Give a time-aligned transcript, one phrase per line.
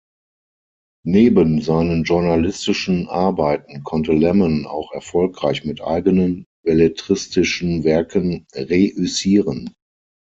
[1.05, 9.71] Neben seinen journalistischen Arbeiten konnte Lemon auch erfolgreich mit eigenen belletristischen Werken reüssieren.